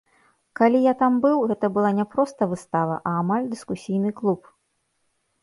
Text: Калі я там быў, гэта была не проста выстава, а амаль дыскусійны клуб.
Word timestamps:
Калі 0.59 0.79
я 0.85 0.93
там 1.01 1.19
быў, 1.25 1.37
гэта 1.51 1.69
была 1.75 1.91
не 1.99 2.05
проста 2.15 2.49
выстава, 2.55 2.95
а 3.11 3.13
амаль 3.21 3.47
дыскусійны 3.53 4.09
клуб. 4.23 4.51